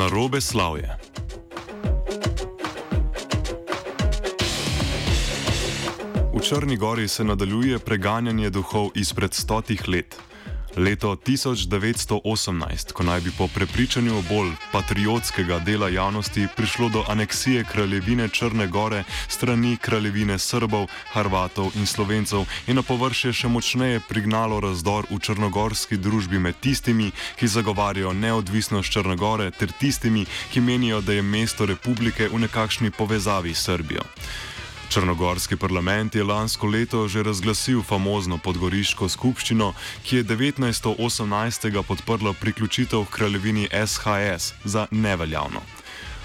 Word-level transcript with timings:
Na 0.00 0.08
robe 0.08 0.40
slavje. 0.40 0.96
V 6.32 6.40
Črni 6.42 6.76
gori 6.76 7.08
se 7.08 7.24
nadaljuje 7.24 7.78
preganjanje 7.78 8.50
duhov 8.50 8.88
izpred 8.94 9.34
stotih 9.34 9.88
let. 9.88 10.16
Leto 10.80 11.12
1918, 11.12 12.92
ko 12.92 13.02
naj 13.04 13.20
bi 13.20 13.30
po 13.38 13.48
prepričanju 13.48 14.22
bolj 14.28 14.52
patriotskega 14.72 15.58
dela 15.58 15.88
javnosti 15.88 16.46
prišlo 16.56 16.88
do 16.88 17.04
aneksije 17.08 17.64
kraljevine 17.64 18.28
Črne 18.28 18.66
gore 18.66 19.04
strani 19.28 19.76
kraljevine 19.76 20.38
Srbov, 20.38 20.86
Hrvatov 21.12 21.72
in 21.76 21.86
Slovencev 21.86 22.44
in 22.66 22.80
na 22.80 22.82
površje 22.82 23.32
še 23.32 23.48
močneje 23.48 24.00
prignalo 24.08 24.60
razdor 24.60 25.04
v 25.10 25.18
črnogorski 25.20 26.00
družbi 26.00 26.38
med 26.38 26.56
tistimi, 26.60 27.10
ki 27.36 27.48
zagovarjajo 27.48 28.12
neodvisnost 28.12 28.92
Črne 28.92 29.16
gore, 29.20 29.50
ter 29.50 29.72
tistimi, 29.72 30.24
ki 30.52 30.60
menijo, 30.60 31.00
da 31.00 31.12
je 31.12 31.22
mesto 31.22 31.66
republike 31.66 32.28
v 32.32 32.40
nekakšni 32.46 32.90
povezavi 32.90 33.54
s 33.54 33.68
Srbijo. 33.68 34.08
Črnogorski 34.90 35.56
parlament 35.56 36.14
je 36.14 36.24
lansko 36.24 36.66
leto 36.66 37.08
že 37.08 37.22
razglasil 37.22 37.82
famozno 37.82 38.38
podgoriško 38.42 39.08
skupščino, 39.08 39.68
ki 40.02 40.16
je 40.16 40.24
1918. 40.24 41.82
podprla 41.86 42.32
priključitev 42.40 43.04
kraljevini 43.10 43.68
SHS 43.86 44.52
za 44.64 44.86
neveljavno. 44.90 45.62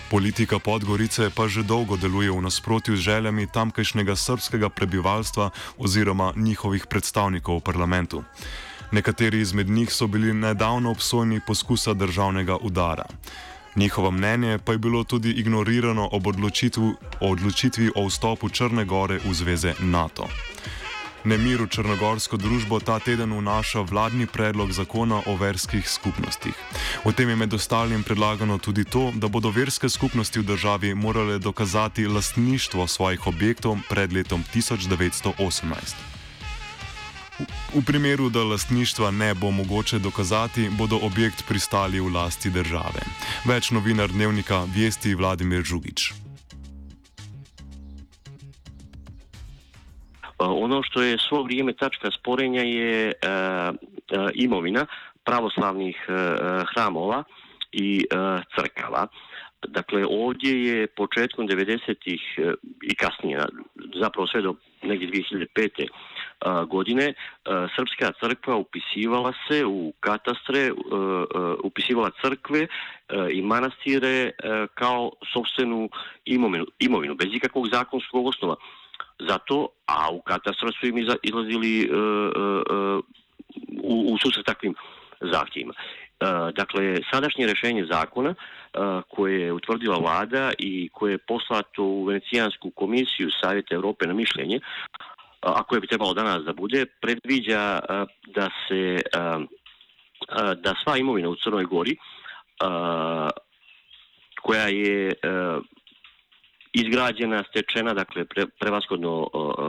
Politika 0.09 0.59
Podgorice 0.59 1.30
pa 1.30 1.47
že 1.47 1.63
dolgo 1.63 1.97
deluje 1.97 2.31
v 2.31 2.41
nasprotju 2.41 2.97
z 2.97 2.99
željami 2.99 3.47
tamkajšnjega 3.53 4.16
srpskega 4.16 4.69
prebivalstva 4.69 5.49
oziroma 5.77 6.33
njihovih 6.36 6.88
predstavnikov 6.89 7.58
v 7.58 7.61
parlamentu. 7.61 8.23
Nekateri 8.92 9.42
izmed 9.42 9.70
njih 9.70 9.93
so 9.93 10.08
bili 10.08 10.33
nedavno 10.33 10.92
obsojeni 10.92 11.39
poskusa 11.48 11.93
državnega 11.93 12.58
udara. 12.58 13.05
Njihovo 13.75 14.11
mnenje 14.11 14.59
pa 14.65 14.71
je 14.71 14.77
bilo 14.77 15.03
tudi 15.03 15.31
ignorirano 15.31 16.09
ob 16.11 16.27
odločitvi, 16.27 16.93
odločitvi 17.19 17.91
o 17.95 18.08
vstopu 18.08 18.49
Črne 18.49 18.86
gore 18.86 19.19
v 19.25 19.33
zveze 19.33 19.73
NATO. 19.80 20.27
Nemir 21.25 21.61
v 21.61 21.67
črnogorsko 21.67 22.37
družbo 22.37 22.80
ta 22.80 22.99
teden 22.99 23.33
vnaša 23.33 23.81
vladni 23.81 24.27
predlog 24.30 24.71
zakona 24.71 25.21
o 25.25 25.36
verskih 25.36 25.89
skupnostih. 25.89 26.53
V 27.05 27.13
tem 27.17 27.30
je 27.30 27.36
med 27.36 27.53
ostalim 27.53 28.03
predlagano 28.03 28.58
tudi 28.58 28.86
to, 28.86 29.11
da 29.15 29.27
bodo 29.27 29.49
verske 29.49 29.89
skupnosti 29.89 30.39
v 30.39 30.45
državi 30.45 30.95
morale 30.95 31.39
dokazati 31.39 32.07
lastništvo 32.07 32.87
svojih 32.87 33.27
objektov 33.27 33.77
pred 33.89 34.13
letom 34.13 34.43
1918. 34.53 36.14
V 37.76 37.84
primeru, 37.86 38.30
da 38.30 38.44
lastništva 38.44 39.12
ne 39.12 39.34
bo 39.34 39.52
mogoče 39.52 40.00
dokazati, 40.00 40.70
bodo 40.78 41.00
objekt 41.04 41.44
pristali 41.48 42.00
v 42.00 42.08
lasti 42.16 42.50
države. 42.50 43.04
Več 43.44 43.72
novinar 43.76 44.08
dnevnika 44.08 44.64
Vesti 44.76 45.16
Vladimir 45.16 45.64
Žugič. 45.64 46.14
Ono 50.38 50.82
što 50.84 51.02
je 51.02 51.18
svo 51.18 51.44
vrijeme 51.44 51.73
tačka 51.73 52.12
sporenja 52.12 52.62
je 52.62 53.12
e, 53.12 53.12
e, 53.12 53.73
imovina 54.36 54.86
pravoslavnih 55.26 55.96
e, 56.08 56.14
hramova 56.72 57.23
i 57.72 58.00
e, 58.00 58.16
crkava. 58.56 59.08
Dakle, 59.67 60.06
ovdje 60.10 60.66
je 60.66 60.88
početkom 60.88 61.48
90-ih 61.48 62.22
e, 62.38 62.54
i 62.84 62.96
kasnije, 62.96 63.40
zapravo 64.02 64.28
sve 64.28 64.42
do 64.42 64.56
negdje 64.84 65.08
2005 65.08 65.88
godine 66.68 67.14
Srpska 67.76 68.12
crkva 68.20 68.56
upisivala 68.56 69.34
se 69.48 69.66
u 69.66 69.94
katastre, 70.00 70.72
upisivala 71.64 72.12
crkve 72.22 72.68
i 73.32 73.42
manastire 73.42 74.32
kao 74.73 75.12
sobstvenu 75.34 75.90
imovinu, 76.26 76.66
imovinu 76.80 77.16
bez 77.16 77.28
ikakvog 77.34 77.68
zakonskog 77.72 78.28
osnova. 78.28 78.56
Zato, 79.20 79.68
a 79.86 80.10
u 80.12 80.22
katastra 80.22 80.72
su 80.80 80.88
im 80.88 80.98
izlazili 81.23 81.90
u, 83.84 84.14
u 84.14 84.17
susret 84.17 84.46
takvim 84.46 84.76
zahtjevima. 85.22 85.73
Dakle, 86.56 86.98
sadašnje 87.14 87.46
rješenje 87.46 87.86
zakona 87.92 88.36
koje 89.10 89.42
je 89.42 89.54
utvrdila 89.54 89.98
vlada 89.98 90.52
i 90.60 90.90
koje 90.94 91.12
je 91.12 91.17
poslato 91.17 91.84
u 91.84 92.04
Venecijansku 92.04 92.72
komisiju 92.72 93.30
Savjeta 93.42 93.76
Europe 93.76 94.08
na 94.08 94.14
mišljenje, 94.14 94.60
a 95.45 95.64
koje 95.64 95.82
bi 95.82 95.88
trebalo 95.88 96.14
danas 96.14 96.44
da 96.44 96.54
bude, 96.54 96.86
predviđa 97.02 97.80
da 98.28 98.50
se 98.67 99.02
da 100.56 100.73
sva 100.83 100.98
imovina 100.98 101.30
u 101.30 101.36
Crnoj 101.36 101.66
Gori 101.66 101.98
koja 104.42 104.67
je 104.67 105.14
izgrađena, 106.73 107.44
stečena, 107.50 107.94
dakle 107.94 108.26
pre, 108.26 108.45
prevaskodno 108.60 109.28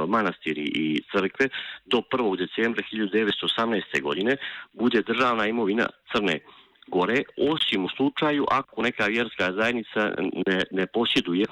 manastiri 0.08 0.62
i 0.62 1.02
crkve 1.12 1.48
do 1.84 2.02
1. 2.12 2.36
decembra 2.36 2.82
1918. 2.92 4.02
godine 4.02 4.36
bude 4.72 5.02
državna 5.02 5.46
imovina 5.46 5.86
Crne 6.12 6.40
Gore, 6.86 7.22
osim 7.52 7.84
u 7.84 7.88
slučaju 7.88 8.46
ako 8.50 8.82
neka 8.82 9.04
vjerska 9.04 9.52
zajednica 9.52 10.14
ne, 10.46 10.62
ne 10.70 10.86
posjeduje 10.86 11.46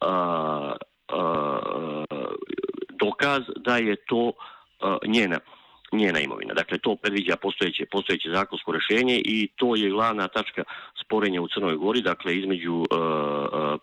a, 0.00 0.76
a, 1.08 2.04
dokaz 3.00 3.42
da 3.56 3.76
je 3.76 3.96
to 3.96 4.22
uh, 4.26 4.96
njena 5.06 5.38
njena 5.92 6.20
imovina. 6.20 6.54
Dakle, 6.54 6.78
to 6.78 6.96
predviđa 6.96 7.36
postojeće, 7.36 7.86
postojeće 7.86 8.28
zakonsko 8.34 8.72
rješenje 8.72 9.22
i 9.24 9.48
to 9.56 9.76
je 9.76 9.90
glavna 9.90 10.28
tačka 10.28 10.62
sporenja 11.04 11.42
u 11.42 11.48
Crnoj 11.48 11.76
Gori, 11.76 12.02
dakle, 12.02 12.36
između 12.38 12.74
uh, 12.74 12.86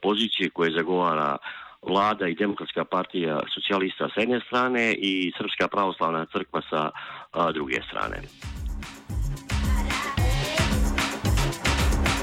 pozicije 0.01 0.49
koje 0.49 0.71
zagovara 0.71 1.37
vlada 1.81 2.27
i 2.27 2.35
demokratska 2.35 2.85
partija 2.85 3.39
socijalista 3.53 4.09
s 4.09 4.17
jedne 4.17 4.39
strane 4.47 4.93
i 4.93 5.31
Srpska 5.37 5.67
pravoslavna 5.67 6.25
crkva 6.25 6.61
sa 6.69 6.89
uh, 6.89 7.53
druge 7.53 7.81
strane. 7.89 8.17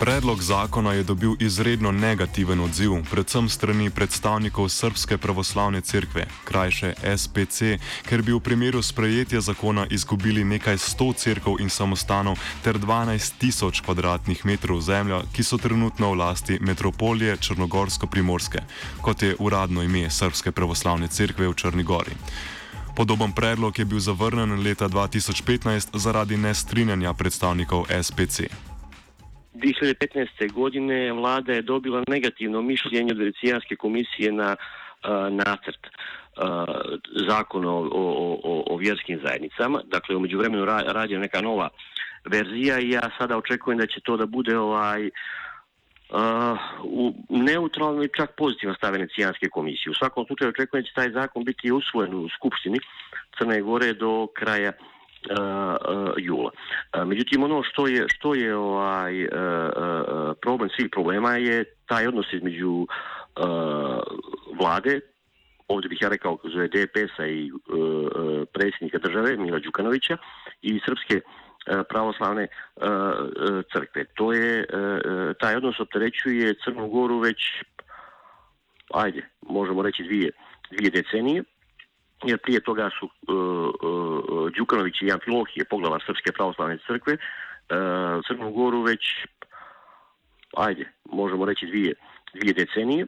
Predlog 0.02 0.43
zakona 0.43 0.93
je 0.93 1.02
dobil 1.02 1.34
izredno 1.40 1.93
negativen 1.93 2.60
odziv, 2.60 2.90
predvsem 3.10 3.49
strani 3.49 3.90
predstavnikov 3.90 4.69
Srpske 4.69 5.19
pravoslavne 5.19 5.81
cerkve, 5.81 6.25
krajše 6.44 6.94
SPC, 7.16 7.78
ker 8.08 8.22
bi 8.22 8.34
v 8.34 8.40
primeru 8.40 8.82
sprejetja 8.82 9.40
zakona 9.40 9.87
izgubili 9.90 10.43
nekaj 10.44 10.78
sto 10.78 11.12
cerkov 11.12 11.60
in 11.60 11.70
samostanov 11.70 12.34
ter 12.64 12.82
12 12.82 13.38
tisoč 13.38 13.81
kvadratnih 13.81 14.43
metrov 14.44 14.81
zemlja, 14.82 15.22
ki 15.32 15.46
so 15.46 15.58
trenutno 15.58 16.10
v 16.10 16.19
lasti 16.19 16.58
metropolije 16.58 17.37
Črnogorsko-Primorske, 17.37 18.66
kot 19.06 19.22
je 19.22 19.37
uradno 19.38 19.87
ime 19.87 20.10
Srpske 20.10 20.50
pravoslavne 20.50 21.06
cerkve 21.08 21.46
v 21.46 21.54
Črni 21.54 21.87
Gori. 21.87 22.19
Podoben 22.96 23.32
predlog 23.32 23.78
je 23.78 23.84
bil 23.84 24.02
zavrnen 24.02 24.58
leta 24.66 24.88
2015 24.88 25.94
zaradi 25.94 26.37
nestrinjanja 26.37 27.14
predstavnikov 27.14 27.87
SPC. 28.02 28.72
2015. 29.62 30.53
godine 30.53 31.12
vlada 31.12 31.53
je 31.53 31.62
dobila 31.62 32.05
negativno 32.09 32.62
mišljenje 32.62 33.12
od 33.12 33.19
Venecijanske 33.19 33.76
komisije 33.76 34.32
na 34.32 34.56
nacrt 35.31 35.87
zakona 37.29 37.70
o, 37.70 37.88
o, 37.93 38.38
o, 38.44 38.64
o 38.70 38.76
vjerskim 38.76 39.20
zajednicama. 39.25 39.82
Dakle, 39.85 40.17
umeđu 40.17 40.38
vremenu 40.38 40.64
ra, 40.64 41.06
neka 41.06 41.41
nova 41.41 41.69
verzija 42.25 42.79
i 42.79 42.91
ja 42.91 43.11
sada 43.19 43.37
očekujem 43.38 43.79
da 43.79 43.87
će 43.87 44.00
to 44.00 44.17
da 44.17 44.26
bude 44.26 44.59
ovaj 44.59 45.06
uh, 45.06 46.59
u 46.85 47.12
neutralno 47.29 48.03
i 48.03 48.11
čak 48.17 48.31
pozitivno 48.37 48.75
stav 48.75 48.93
Venecijanske 48.93 49.49
komisije. 49.49 49.91
U 49.91 49.94
svakom 49.94 50.26
slučaju 50.26 50.49
očekujem 50.49 50.82
da 50.82 50.88
će 50.88 50.94
taj 50.94 51.11
zakon 51.11 51.44
biti 51.44 51.73
usvojen 51.73 52.14
u 52.14 52.29
Skupštini 52.29 52.79
Crne 53.38 53.61
Gore 53.61 53.93
do 53.93 54.26
kraja 54.35 54.73
uh, 54.79 54.92
jula. 56.19 56.51
Uh, 56.97 57.05
međutim, 57.09 57.43
ono 57.43 57.63
što 57.63 57.87
je, 57.87 58.07
što 58.09 58.35
je 58.35 58.57
ovaj, 58.57 59.29
problem 60.41 60.71
svih 60.77 60.89
problema 60.93 61.37
je 61.37 61.65
taj 61.87 62.07
odnos 62.07 62.33
između 62.33 62.87
vlade, 64.61 65.01
ovdje 65.69 65.89
bih 65.89 65.99
ja 66.03 66.09
rekao 66.09 66.37
kroz 66.37 66.53
DPS-a 66.53 67.27
i 67.27 67.51
predsjednika 68.53 68.99
države 68.99 69.37
Mila 69.37 69.59
Đukanovića 69.59 70.17
i 70.63 70.81
srpske 70.87 71.21
pravoslavne 71.89 72.47
crkve. 73.73 74.05
To 74.05 74.33
je, 74.33 74.67
taj 75.41 75.57
odnos 75.57 75.81
opterećuje 75.81 76.55
Crnu 76.65 76.89
Goru 76.89 77.19
već, 77.19 77.39
ajde, 78.95 79.29
možemo 79.43 79.83
reći 79.83 80.03
dvije, 80.03 80.31
dvije 80.71 80.91
decenije, 80.91 81.43
jer 82.25 82.39
prije 82.39 82.61
toga 82.61 82.91
su 82.99 83.05
uh, 83.07 83.71
uh, 83.83 84.51
Đukanović 84.57 85.03
i 85.03 85.07
Jan 85.07 85.21
Filohije, 85.25 85.65
poglavar 85.71 86.03
Srpske 86.07 86.33
pravoslavne 86.33 86.79
crkve, 86.87 87.13
uh, 87.13 88.25
Crnu 88.27 88.51
Goru 88.51 88.83
već, 88.83 89.01
ajde, 90.57 90.93
možemo 91.05 91.45
reći 91.45 91.67
dvije, 91.67 91.95
dvije 92.35 92.55
decenije, 92.55 93.07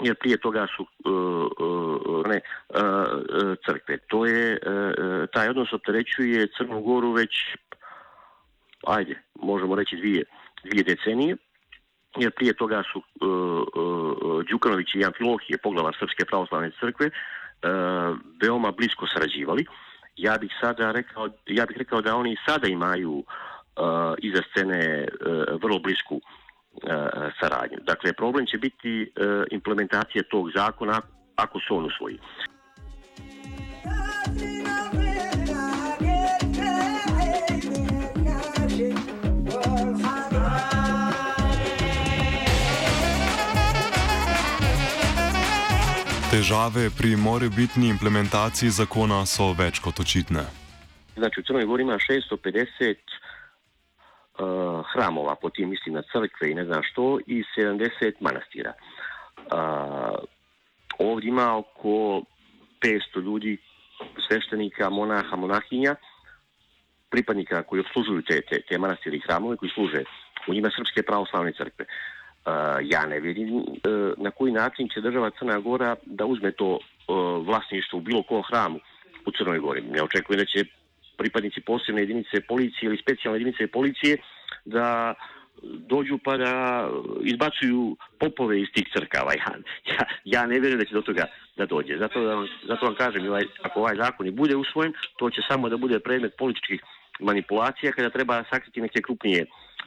jer 0.00 0.14
prije 0.14 0.36
toga 0.36 0.66
su 0.76 0.82
uh, 0.82 1.46
uh, 1.60 2.26
ne, 2.26 2.40
uh, 2.68 3.56
crkve. 3.66 3.98
To 3.98 4.26
je, 4.26 4.58
uh, 4.66 5.28
taj 5.32 5.48
odnos 5.48 5.72
opterećuje 5.72 6.48
Crnu 6.56 6.80
Goru 6.80 7.12
već, 7.12 7.30
ajde, 8.86 9.22
možemo 9.34 9.74
reći 9.74 9.96
dvije, 9.96 10.24
dvije 10.64 10.82
decenije, 10.84 11.36
jer 12.16 12.30
prije 12.30 12.52
toga 12.52 12.82
su 12.92 12.98
uh, 12.98 13.66
uh, 13.76 14.44
Đukanović 14.50 14.94
i 14.94 15.00
Jan 15.00 15.12
Filohije, 15.18 15.58
poglavar 15.62 15.96
Srpske 15.98 16.24
pravoslavne 16.24 16.70
crkve, 16.80 17.06
uh, 17.06 17.12
veoma 18.42 18.72
blisko 18.72 19.06
sarađivali. 19.14 19.66
Ja 20.16 20.38
bih 20.38 20.50
sada 20.60 20.92
rekao, 20.92 21.28
ja 21.46 21.66
bih 21.66 21.76
rekao 21.76 22.00
da 22.00 22.16
oni 22.16 22.36
sada 22.48 22.68
imaju 22.68 23.12
uh, 23.12 23.24
iza 24.18 24.42
scene 24.50 25.08
uh, 25.08 25.62
vrlo 25.62 25.78
blisku 25.78 26.14
uh, 26.14 26.22
saradnju. 27.40 27.78
Dakle, 27.82 28.12
problem 28.12 28.46
će 28.46 28.58
biti 28.58 29.02
uh, 29.02 29.44
implementacija 29.50 30.22
tog 30.30 30.50
zakona 30.56 31.00
ako 31.36 31.58
se 31.60 31.74
on 31.74 31.84
usvoji. 31.84 32.18
Težave 46.36 46.90
pri 46.92 47.16
morebitni 47.16 47.88
implementaciji 47.88 48.68
zakona 48.68 49.22
so 49.24 49.54
več 49.56 49.78
kot 49.80 50.02
očitne. 50.02 50.42
Znači, 51.16 51.40
u 51.40 51.44
Crnoj 51.48 51.64
Gori 51.64 51.82
ima 51.82 51.96
650 51.96 52.96
uh, 54.36 54.84
hramova, 54.92 55.34
po 55.40 55.48
tim 55.50 55.70
mislim 55.72 55.94
na 55.94 56.02
crkve 56.12 56.50
i 56.50 56.54
ne 56.54 56.64
znam 56.64 56.82
što, 56.90 57.06
i 57.26 57.40
70 57.56 58.20
manastira. 58.20 58.72
Uh, 58.76 59.48
ovdje 60.98 61.28
ima 61.28 61.56
oko 61.56 62.22
500 62.84 63.22
ljudi, 63.24 63.56
sveštenika, 64.28 64.90
monaha, 64.90 65.36
monahinja, 65.36 65.94
pripadnika 67.10 67.62
koji 67.62 67.80
obslužuju 67.80 68.22
te, 68.28 68.40
te, 68.40 68.60
te 68.68 68.78
manastire 68.78 69.16
i 69.16 69.24
hramove, 69.24 69.56
koji 69.56 69.70
služe 69.70 70.04
u 70.48 70.54
njima 70.54 70.68
Srpske 70.76 71.02
pravoslavne 71.02 71.52
crkve. 71.52 71.84
Uh, 71.88 72.15
ja 72.82 73.06
ne 73.06 73.20
vidim 73.20 73.54
uh, 73.56 73.64
na 74.16 74.30
koji 74.30 74.52
način 74.52 74.88
će 74.88 75.00
država 75.00 75.30
Crna 75.38 75.58
Gora 75.58 75.96
da 76.04 76.26
uzme 76.26 76.52
to 76.52 76.68
uh, 76.68 77.46
vlasništvo 77.46 77.98
u 77.98 78.02
bilo 78.02 78.22
kom 78.22 78.42
hramu 78.42 78.78
u 79.26 79.30
Crnoj 79.38 79.58
Gori. 79.58 79.82
Ne 79.82 80.02
očekujem 80.02 80.38
da 80.38 80.44
će 80.44 80.64
pripadnici 81.16 81.60
posebne 81.60 82.02
jedinice 82.02 82.40
policije 82.48 82.86
ili 82.86 83.02
specijalne 83.02 83.40
jedinice 83.40 83.66
policije 83.66 84.16
da 84.64 85.14
dođu 85.62 86.18
pa 86.24 86.36
da 86.36 86.52
izbacuju 87.22 87.96
popove 88.18 88.60
iz 88.60 88.68
tih 88.74 88.86
crkava. 88.96 89.32
Ja, 89.32 89.52
ja, 89.92 90.06
ja 90.24 90.46
ne 90.46 90.60
vjerujem 90.60 90.78
da 90.78 90.84
će 90.84 90.94
do 90.94 91.02
toga 91.02 91.24
da 91.56 91.66
dođe. 91.66 91.98
Zato, 91.98 92.24
da 92.24 92.34
vam, 92.34 92.48
zato 92.68 92.86
vam 92.86 92.94
kažem, 92.94 93.26
ovaj, 93.28 93.44
ako 93.62 93.80
ovaj 93.80 93.96
zakon 93.96 94.26
i 94.26 94.30
bude 94.30 94.56
usvojen, 94.56 94.92
to 95.18 95.30
će 95.30 95.40
samo 95.48 95.68
da 95.68 95.76
bude 95.76 95.98
predmet 95.98 96.36
političkih 96.38 96.80
manipulacija 97.20 97.92
kada 97.92 98.10
treba 98.10 98.44
sakriti 98.50 98.80
neke 98.80 99.02
krupnije, 99.02 99.46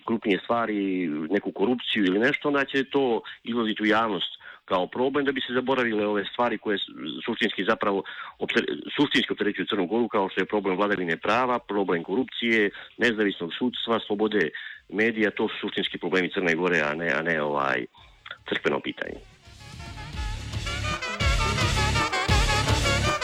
krupnije 0.09 0.39
stvari, 0.43 1.07
neku 1.35 1.51
korupciju 1.51 2.03
ili 2.05 2.19
nešto, 2.19 2.47
onda 2.47 2.65
će 2.65 2.83
to 2.95 3.21
izlaziti 3.43 3.83
u 3.83 3.91
javnost 3.97 4.31
kao 4.65 4.87
problem 4.87 5.25
da 5.25 5.31
bi 5.31 5.41
se 5.41 5.53
zaboravile 5.53 6.07
ove 6.07 6.23
stvari 6.31 6.57
koje 6.57 6.77
suštinski 7.25 7.63
zapravo 7.71 8.03
suštinski 8.95 9.33
opterećuju 9.33 9.65
Crnu 9.69 9.85
Goru 9.85 10.07
kao 10.07 10.29
što 10.29 10.41
je 10.41 10.51
problem 10.53 10.77
vladavine 10.77 11.17
prava, 11.17 11.59
problem 11.59 12.03
korupcije, 12.03 12.69
nezavisnog 12.97 13.51
sudstva, 13.59 13.99
slobode 14.07 14.49
medija, 14.89 15.31
to 15.31 15.47
su 15.47 15.55
suštinski 15.61 15.97
problemi 15.97 16.31
Crne 16.33 16.55
Gore, 16.55 16.79
a 16.89 16.93
ne, 16.93 17.09
a 17.17 17.21
ne 17.21 17.41
ovaj 17.41 17.85
crkveno 18.49 18.79
pitanje. 18.79 19.38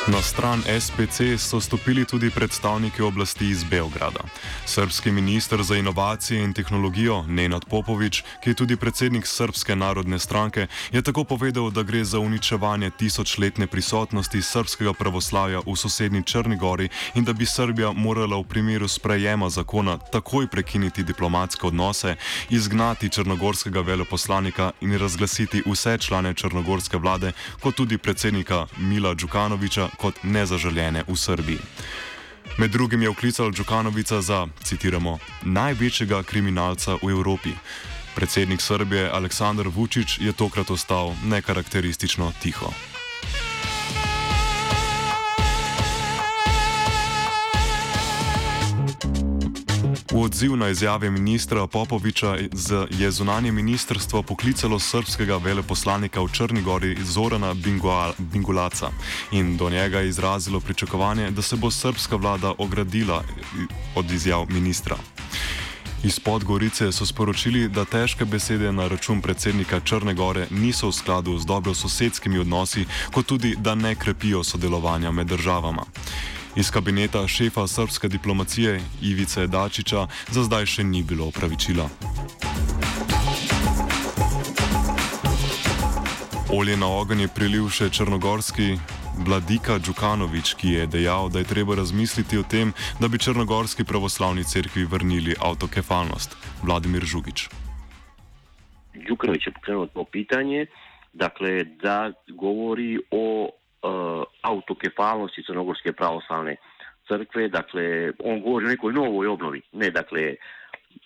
Na 0.08 0.22
stran 0.22 0.62
SPC 0.80 1.38
so 1.38 1.62
stopili 1.62 2.06
tudi 2.06 2.30
predstavniki 2.30 3.02
oblasti 3.02 3.50
iz 3.50 3.64
Beograda. 3.64 4.20
Srpski 4.66 5.12
minister 5.12 5.64
za 5.64 5.76
inovacije 5.76 6.44
in 6.44 6.54
tehnologijo 6.54 7.24
Nenad 7.28 7.66
Popovič, 7.70 8.24
ki 8.44 8.50
je 8.50 8.54
tudi 8.54 8.76
predsednik 8.78 9.28
Srpske 9.28 9.76
narodne 9.76 10.20
stranke, 10.20 10.68
je 10.92 11.02
tako 11.02 11.24
povedal, 11.24 11.72
da 11.72 11.84
gre 11.84 12.04
za 12.04 12.20
uničevanje 12.20 12.90
tisočletne 12.90 13.68
prisotnosti 13.68 14.42
srpskega 14.42 14.94
pravoslavja 14.94 15.60
v 15.66 15.76
sosednji 15.76 16.24
Črni 16.24 16.58
gori 16.58 16.90
in 17.16 17.24
da 17.24 17.34
bi 17.34 17.46
Srbija 17.46 17.92
morala 17.92 18.38
v 18.38 18.44
primeru 18.44 18.88
sprejema 18.88 19.50
zakona 19.50 19.98
takoj 19.98 20.48
prekiniti 20.48 21.04
diplomatske 21.04 21.68
odnose, 21.68 22.16
izgnati 22.50 23.10
črnogorskega 23.10 23.82
veleposlanika 23.82 24.72
in 24.82 24.98
razglasiti 24.98 25.64
vse 25.66 25.98
člane 25.98 26.34
črnogorske 26.34 26.98
vlade, 26.98 27.32
kot 27.62 27.76
tudi 27.76 27.98
predsednika 27.98 28.68
Mila 28.78 29.14
Đukanoviča, 29.14 29.95
kot 29.96 30.24
nezaželjene 30.24 31.04
v 31.08 31.16
Srbiji. 31.16 31.60
Med 32.58 32.72
drugim 32.72 33.02
je 33.02 33.10
vklical 33.10 33.52
Džukanovica 33.52 34.22
za, 34.22 34.48
citiramo, 34.64 35.20
največjega 35.44 36.24
kriminalca 36.24 36.96
v 37.02 37.12
Evropi. 37.12 37.52
Predsednik 38.16 38.62
Srbije 38.62 39.10
Aleksandar 39.10 39.68
Vučić 39.68 40.20
je 40.20 40.34
tokrat 40.34 40.72
ostal 40.72 41.16
nekarakteristično 41.26 42.32
tiho. 42.42 42.95
V 50.16 50.22
odziv 50.24 50.56
na 50.56 50.70
izjave 50.70 51.12
ministra 51.12 51.68
Popoviča 51.68 52.38
je 52.90 53.12
zunanje 53.12 53.52
ministrstvo 53.52 54.22
poklicalo 54.24 54.80
srpskega 54.80 55.38
veleposlanika 55.38 56.22
v 56.22 56.32
Črni 56.32 56.62
gori 56.62 56.96
Zorana 57.04 57.54
Bingulaca 58.18 58.90
in 59.32 59.58
do 59.58 59.70
njega 59.70 60.02
izrazilo 60.02 60.60
pričakovanje, 60.60 61.32
da 61.32 61.42
se 61.42 61.56
bo 61.56 61.72
srpska 61.72 62.16
vlada 62.16 62.54
ogradila 62.58 63.24
od 63.96 64.12
izjav 64.12 64.46
ministra. 64.50 64.96
Iz 66.04 66.20
Podgorice 66.20 66.92
so 66.92 67.06
sporočili, 67.06 67.68
da 67.70 67.86
težke 67.86 68.26
besede 68.26 68.72
na 68.72 68.88
račun 68.88 69.22
predsednika 69.22 69.80
Črne 69.80 70.14
gore 70.14 70.48
niso 70.50 70.88
v 70.88 70.94
skladu 70.94 71.38
z 71.38 71.46
dobro 71.46 71.74
sosedskimi 71.74 72.40
odnosi, 72.40 72.86
kot 73.12 73.26
tudi, 73.26 73.56
da 73.60 73.76
ne 73.76 73.96
krepijo 73.96 74.44
sodelovanja 74.44 75.12
med 75.12 75.28
državama. 75.28 75.84
Iz 76.56 76.72
kabineta 76.72 77.28
šefa 77.28 77.68
srpske 77.68 78.08
diplomacije 78.08 78.80
Ivice 79.02 79.48
Dačiča 79.48 80.08
za 80.32 80.44
zdaj 80.44 80.66
še 80.66 80.84
ni 80.84 81.04
bilo 81.04 81.28
opravičila. 81.28 81.90
Olje 86.54 86.78
na 86.78 86.88
ogenj 86.88 87.26
je 87.26 87.28
prilil 87.36 87.68
še 87.70 87.90
črnogorski 87.90 88.78
vladika 89.28 89.76
Džukanovič, 89.80 90.54
ki 90.56 90.72
je 90.78 90.88
dejal, 90.88 91.28
da 91.30 91.44
je 91.44 91.50
treba 91.52 91.76
razmisliti 91.76 92.40
o 92.40 92.44
tem, 92.48 92.72
da 93.00 93.12
bi 93.12 93.20
črnogorski 93.20 93.84
pravoslavni 93.84 94.44
cerkvi 94.44 94.86
vrnili 94.86 95.36
avtokefalnost. 95.36 96.38
Vladimir 96.64 97.04
Žugič. 97.04 97.50
Đukanović 99.08 99.48
je 99.48 99.54
pokrenuo 99.60 99.92
to 99.92 100.08
pitanje, 100.08 100.66
dakle 101.14 101.64
da 101.84 102.12
govori 102.32 102.96
o 103.12 103.52
autokefalnosti 104.42 105.44
Crnogorske 105.44 105.94
pravoslavne 105.94 106.56
crkve, 107.08 107.48
dakle 107.48 108.12
on 108.20 108.42
govori 108.42 108.66
o 108.66 108.70
nekoj 108.70 108.94
novoj 108.94 109.28
obnovi, 109.28 109.62
ne 109.72 109.90
dakle 109.90 110.36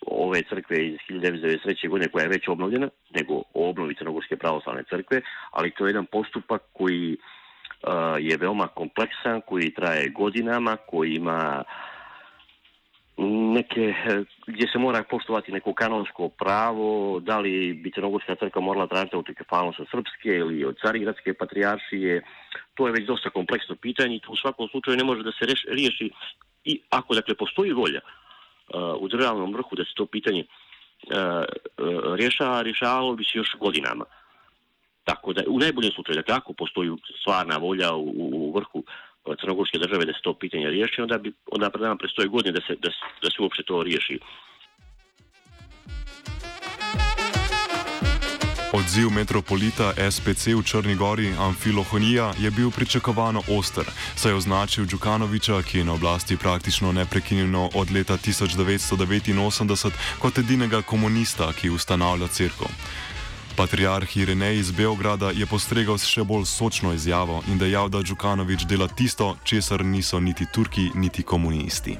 ove 0.06 0.42
crkve 0.42 0.86
iz 0.86 0.98
1993. 1.10 1.88
godine 1.88 2.08
koja 2.08 2.22
je 2.22 2.28
već 2.28 2.48
obnovljena, 2.48 2.88
nego 3.14 3.34
o 3.34 3.70
obnovi 3.70 3.94
Crnogorske 3.94 4.36
pravoslavne 4.36 4.82
crkve, 4.90 5.20
ali 5.50 5.70
to 5.70 5.86
je 5.86 5.90
jedan 5.90 6.06
postupak 6.06 6.62
koji 6.72 7.16
uh, 7.16 7.92
je 8.18 8.36
veoma 8.36 8.66
kompleksan, 8.66 9.40
koji 9.46 9.74
traje 9.74 10.08
godinama, 10.08 10.76
koji 10.76 11.14
ima 11.14 11.64
neke, 13.54 13.94
gdje 14.46 14.68
se 14.72 14.78
mora 14.78 15.02
poštovati 15.10 15.52
neko 15.52 15.74
kanonsko 15.74 16.28
pravo, 16.28 17.20
da 17.20 17.38
li 17.38 17.72
bi 17.74 17.90
Crnogorska 17.90 18.34
crkva 18.34 18.62
morala 18.62 18.86
tražiti 18.86 19.16
autokefalnost 19.16 19.80
od 19.80 19.86
Srpske 19.90 20.28
ili 20.28 20.64
od 20.64 20.76
Carigradske 20.82 21.34
patrijaršije, 21.34 22.22
to 22.80 22.86
je 22.86 22.92
već 22.92 23.06
dosta 23.06 23.30
kompleksno 23.30 23.74
pitanje 23.76 24.16
i 24.16 24.20
to 24.20 24.32
u 24.32 24.36
svakom 24.36 24.68
slučaju 24.68 24.96
ne 24.96 25.04
može 25.04 25.22
da 25.22 25.32
se 25.32 25.46
reš, 25.46 25.64
riješi 25.68 26.10
i 26.64 26.80
ako 26.90 27.14
dakle 27.14 27.34
postoji 27.34 27.72
volja 27.72 28.00
uh, 28.00 29.02
u 29.02 29.08
državnom 29.08 29.52
vrhu 29.52 29.76
da 29.76 29.84
se 29.84 29.92
to 29.94 30.06
pitanje 30.06 30.44
uh, 30.44 31.12
uh, 31.12 32.14
rješava, 32.16 32.62
rješavalo 32.62 33.14
bi 33.14 33.24
se 33.24 33.38
još 33.38 33.50
godinama. 33.60 34.04
Tako 35.04 35.32
da, 35.32 35.42
u 35.46 35.58
najboljem 35.58 35.92
slučaju, 35.92 36.16
dakle, 36.16 36.34
ako 36.34 36.52
postoji 36.52 36.90
stvarna 37.20 37.56
volja 37.56 37.92
u, 37.94 38.08
u 38.32 38.52
vrhu 38.56 38.84
crnogorske 39.40 39.78
države 39.78 40.04
da 40.04 40.12
se 40.12 40.22
to 40.22 40.34
pitanje 40.34 40.70
riješi, 40.70 41.02
onda 41.02 41.18
bi 41.18 41.32
onda 41.52 41.70
pred 41.70 41.82
nama 41.82 41.96
prestoje 41.96 42.28
godine 42.28 42.52
da 42.52 42.60
se, 42.66 42.76
da, 42.82 42.90
da 43.22 43.30
se 43.30 43.42
uopće 43.42 43.62
to 43.62 43.82
riješi. 43.82 44.18
Odziv 48.70 49.10
metropolita 49.10 49.90
SPC 49.98 50.54
v 50.54 50.62
Črni 50.62 50.94
Gori 50.94 51.34
Amfilohonija 51.38 52.32
je 52.38 52.50
bil 52.50 52.70
pričakovano 52.70 53.42
oster, 53.48 53.84
saj 54.16 54.30
je 54.30 54.34
označil 54.34 54.84
Djukanoviča, 54.84 55.62
ki 55.62 55.78
je 55.78 55.84
na 55.84 55.92
oblasti 55.92 56.36
praktično 56.36 56.92
neprekinjeno 56.92 57.70
od 57.74 57.90
leta 57.90 58.14
1989, 58.14 59.90
kot 60.18 60.38
edinega 60.38 60.82
komunista, 60.82 61.52
ki 61.52 61.70
ustanavlja 61.70 62.28
crkvo. 62.28 62.66
Patriarh 63.56 64.16
Irenej 64.16 64.58
iz 64.58 64.70
Beograda 64.70 65.30
je 65.34 65.46
postregal 65.46 65.98
s 65.98 66.06
še 66.06 66.22
bolj 66.24 66.46
sočno 66.46 66.92
izjavo 66.94 67.42
in 67.50 67.58
dejal, 67.58 67.88
da 67.88 68.02
Djukanovič 68.02 68.70
dela 68.70 68.88
tisto, 68.88 69.36
česar 69.44 69.84
niso 69.84 70.20
niti 70.20 70.46
Turki, 70.54 70.90
niti 70.94 71.22
komunisti. 71.22 71.96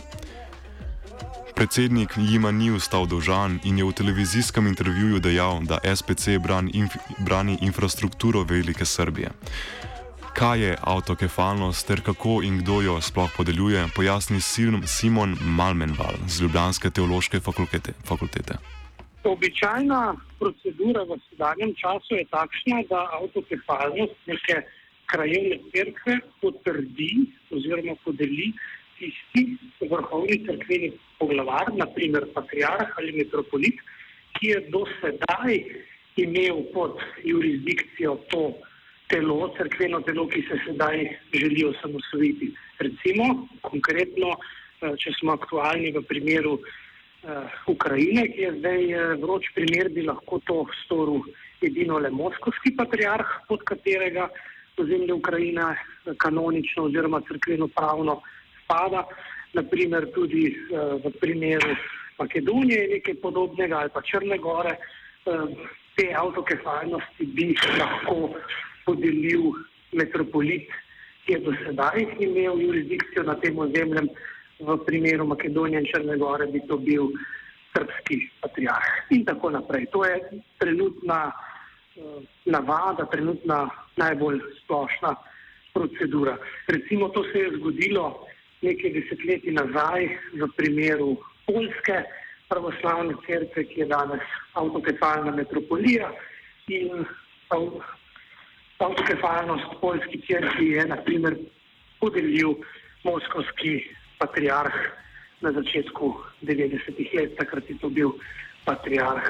Predsednik 1.61 2.11
jima 2.17 2.51
ni 2.51 2.71
ustal 2.73 3.05
dolžan 3.07 3.59
in 3.69 3.79
je 3.79 3.85
v 3.85 3.93
televizijskem 3.93 4.67
intervjuju 4.67 5.19
dejal, 5.21 5.59
da 5.69 5.77
SPC 5.97 6.39
brani, 6.41 6.71
inf 6.75 6.97
brani 7.19 7.59
infrastrukturo 7.61 8.47
Velike 8.49 8.85
Srbije. 8.85 9.29
Kaj 10.33 10.61
je 10.61 10.79
avtokefalnost 10.81 11.87
ter 11.87 12.01
kako 12.01 12.41
in 12.43 12.63
kdo 12.63 12.81
jo 12.81 13.01
sploh 13.01 13.29
podeljuje, 13.37 13.85
pojasni 13.97 14.41
Simon 14.87 15.37
Malmenval 15.41 16.17
z 16.29 16.41
Ljubljanske 16.41 16.91
teološke 16.91 17.41
fakultete. 17.41 17.93
fakultete. 18.09 18.55
Običajna 19.25 20.17
procedura 20.39 21.05
v 21.05 21.21
sedanjem 21.29 21.75
času 21.77 22.15
je 22.15 22.25
takšna, 22.25 22.83
da 22.89 23.01
avtokefalnost 23.21 24.17
neke 24.27 24.65
krajevne 25.13 25.61
cerkve 25.77 26.21
potrdi 26.41 27.13
oziroma 27.51 27.95
podeli 28.05 28.53
tisti 29.01 29.45
vrhovni 29.81 30.43
cerkveni 30.47 30.93
poglavar, 31.19 31.73
naprimer 31.77 32.29
patriarh 32.35 32.93
ali 33.01 33.17
metropolit, 33.17 33.81
ki 34.39 34.53
je 34.53 34.61
do 34.73 34.85
sedaj 35.01 35.57
imel 36.21 36.65
pod 36.75 37.01
jurisdikcijo 37.25 38.17
to 38.31 38.45
telo, 39.11 39.51
cerkveno 39.57 40.01
telo, 40.07 40.27
ki 40.29 40.43
se 40.49 40.59
sedaj 40.67 41.03
želi 41.35 41.65
osamosvojiti. 41.73 42.53
Recimo, 42.79 43.47
konkretno, 43.67 44.37
če 44.81 45.13
smo 45.19 45.35
aktualni 45.35 45.91
v 45.93 46.03
primeru 46.09 46.55
uh, 46.57 47.59
Ukrajine, 47.69 48.29
ki 48.33 48.47
je 48.47 48.53
zdaj 48.61 48.87
uh, 48.87 49.03
vroč 49.23 49.51
primer, 49.57 49.91
bi 49.93 50.07
lahko 50.07 50.41
to 50.49 50.63
storil 50.85 51.27
edino 51.61 51.99
le 51.99 52.13
moskovski 52.15 52.73
patriarh, 52.79 53.43
pod 53.49 53.67
katerega 53.69 54.31
ozemlje 54.81 55.19
Ukrajina 55.19 55.73
uh, 55.75 56.15
kanonično 56.17 56.87
oziroma 56.89 57.21
crkveno 57.29 57.69
pravno 57.75 58.21
spada. 58.71 59.07
Naprimer 59.53 60.07
tudi 60.15 60.55
uh, 60.71 61.03
v 61.03 61.11
primeru 61.19 61.75
Makedonije 62.23 62.79
je 62.79 62.91
nekaj 62.95 63.15
podobnega 63.19 63.83
ali 63.83 63.91
pa 63.91 64.03
Črne 64.03 64.39
gore. 64.39 64.79
Uh, 65.27 65.51
te 65.99 66.15
avtokefalnosti 66.15 67.27
bi 67.35 67.51
lahko 67.79 68.31
podelil 68.87 69.51
metropolit, 69.93 70.71
ki 71.27 71.35
je 71.35 71.41
do 71.43 71.53
sedaj 71.65 72.07
imel 72.23 72.63
jurisdikcijo 72.63 73.27
na 73.27 73.35
tem 73.43 73.59
ozemljem 73.59 74.07
v 74.61 74.77
primeru 74.87 75.27
Makedonije 75.27 75.83
in 75.83 75.91
Črne 75.91 76.17
Gore 76.17 76.47
bi 76.47 76.63
to 76.69 76.79
bil 76.79 77.11
srpski 77.75 78.23
patriarh 78.41 79.11
in 79.11 79.27
tako 79.27 79.51
naprej. 79.51 79.91
To 79.91 80.07
je 80.07 80.15
trenutna 80.63 81.33
uh, 81.35 82.23
navada, 82.47 83.11
trenutna 83.11 83.67
najbolj 83.99 84.41
splošna 84.63 85.17
procedura. 85.75 86.39
Recimo 86.69 87.09
to 87.09 87.25
se 87.33 87.39
je 87.39 87.57
zgodilo 87.59 88.31
nekaj 88.63 88.91
desetletij 88.97 89.53
nazaj 89.57 90.09
v 90.37 90.49
primeru 90.57 91.17
Poljske 91.47 92.05
pravoslavne 92.51 93.15
cerkve, 93.27 93.65
ki 93.65 93.81
je 93.81 93.87
danes 93.91 94.23
avtokefalna 94.59 95.33
metropolija 95.35 96.11
in 96.69 97.07
avtokefalnost 98.79 99.81
Poljski 99.81 100.21
cerkvi 100.27 100.67
je 100.77 100.87
naprimer 100.87 101.35
podelil 102.01 102.55
moskovski 103.05 103.75
patriarh 104.19 104.77
na 105.41 105.53
začetku 105.53 106.15
90-ih 106.43 107.15
let, 107.15 107.37
takrat 107.37 107.71
je 107.71 107.79
to 107.81 107.89
bil 107.89 108.13
patriarh 108.65 109.29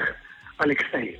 Aleksej. 0.57 1.19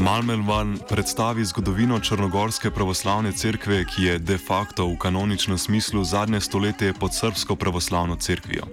Malmelman 0.00 0.78
predstavi 0.88 1.44
zgodovino 1.44 2.00
Črnogorske 2.00 2.70
pravoslavne 2.70 3.32
cerkve, 3.32 3.84
ki 3.84 4.02
je 4.04 4.14
de 4.18 4.38
facto 4.48 4.86
v 4.88 4.96
kanoničnem 5.04 5.58
smislu 5.58 6.04
zadnje 6.04 6.40
stoletje 6.40 6.94
pod 7.00 7.12
srpsko 7.12 7.56
pravoslavno 7.56 8.16
cerkvijo. 8.16 8.64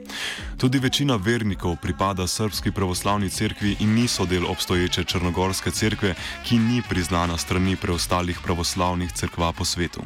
Tudi 0.61 0.79
večina 0.79 1.19
vernikov 1.27 1.75
pripada 1.83 2.27
srpski 2.27 2.71
pravoslavni 2.71 3.29
cerkvi 3.29 3.75
in 3.83 3.95
niso 3.99 4.25
del 4.25 4.45
obstoječe 4.47 5.03
Črnogorske 5.03 5.71
cerkve, 5.71 6.15
ki 6.45 6.55
ni 6.55 6.79
priznana 6.89 7.37
strani 7.37 7.75
preostalih 7.75 8.39
pravoslavnih 8.45 9.11
cerkva 9.11 9.51
po 9.57 9.65
svetu. 9.65 10.01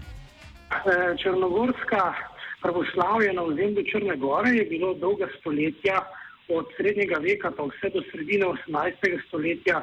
Eh, 0.72 1.16
Črnogorska 1.22 2.13
pravoslavje 2.62 3.34
na 3.34 3.44
ozemlju 3.44 3.84
Črne 3.92 4.16
Gore 4.18 4.50
je 4.50 4.66
bilo 4.66 4.94
dolga 4.94 5.28
stoletja, 5.40 6.01
od 6.50 6.66
srednjega 6.78 7.18
veka 7.22 7.51
pa 7.58 7.63
vse 7.63 7.90
do 7.94 8.01
sredine 8.12 8.46
18. 8.46 9.20
stoletja, 9.28 9.82